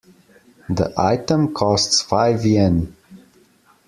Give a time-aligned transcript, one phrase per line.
[0.67, 2.95] The item costs five Yen.